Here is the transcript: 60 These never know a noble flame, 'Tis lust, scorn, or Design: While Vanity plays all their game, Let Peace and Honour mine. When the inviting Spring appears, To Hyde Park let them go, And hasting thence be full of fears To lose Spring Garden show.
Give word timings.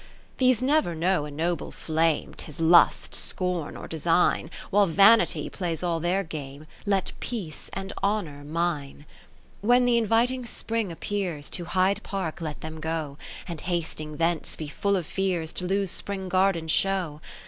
60 0.37 0.37
These 0.39 0.63
never 0.63 0.95
know 0.95 1.25
a 1.25 1.29
noble 1.29 1.69
flame, 1.69 2.33
'Tis 2.35 2.59
lust, 2.59 3.13
scorn, 3.13 3.77
or 3.77 3.87
Design: 3.87 4.49
While 4.71 4.87
Vanity 4.87 5.47
plays 5.47 5.83
all 5.83 5.99
their 5.99 6.23
game, 6.23 6.65
Let 6.87 7.11
Peace 7.19 7.69
and 7.73 7.93
Honour 8.01 8.43
mine. 8.43 9.05
When 9.61 9.85
the 9.85 9.99
inviting 9.99 10.43
Spring 10.47 10.91
appears, 10.91 11.51
To 11.51 11.65
Hyde 11.65 12.01
Park 12.01 12.41
let 12.41 12.61
them 12.61 12.79
go, 12.79 13.19
And 13.47 13.61
hasting 13.61 14.17
thence 14.17 14.55
be 14.55 14.67
full 14.67 14.95
of 14.95 15.05
fears 15.05 15.53
To 15.53 15.67
lose 15.67 15.91
Spring 15.91 16.29
Garden 16.29 16.67
show. 16.67 17.21